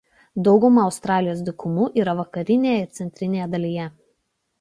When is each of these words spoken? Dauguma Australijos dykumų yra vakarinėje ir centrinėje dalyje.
Dauguma 0.45 0.85
Australijos 0.85 1.43
dykumų 1.49 1.85
yra 2.03 2.15
vakarinėje 2.21 2.79
ir 2.85 2.89
centrinėje 3.01 3.49
dalyje. 3.53 3.87